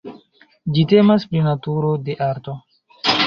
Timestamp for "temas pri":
0.93-1.43